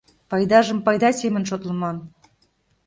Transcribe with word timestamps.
Пайдажым 0.29 0.79
пайда 0.85 1.09
семын 1.21 1.43
шотлыман. 1.49 1.97